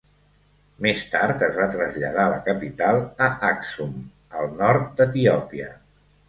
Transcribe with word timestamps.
Més 0.85 1.01
tard, 1.09 1.43
es 1.47 1.59
va 1.59 1.67
traslladar 1.75 2.25
la 2.31 2.39
capital 2.47 2.97
a 3.27 3.29
Aksum, 3.51 3.93
al 4.41 4.51
nord 4.63 4.91
d'Etiòpia. 5.03 5.71